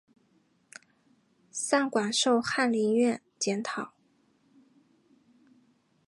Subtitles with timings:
[1.51, 3.93] 散馆授翰林院检讨。